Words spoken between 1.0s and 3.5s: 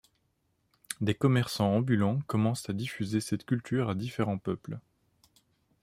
commerçants ambulants commencent à diffuser cette